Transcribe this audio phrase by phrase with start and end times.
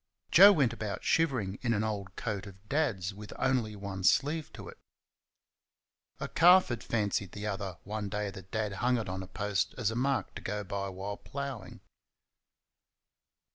[0.31, 4.67] Joe went about shivering in an old coat of Dad's with only one sleeve to
[4.67, 4.79] it
[6.19, 9.75] a calf had fancied the other one day that Dad hung it on a post
[9.77, 11.81] as a mark to go by while ploughing.